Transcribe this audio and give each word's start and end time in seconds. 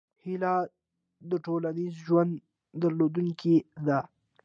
هیلۍ 0.23 0.63
د 1.29 1.31
ټولنیز 1.45 1.93
ژوند 2.05 2.31
درلودونکې 2.81 3.55
ده 3.85 3.99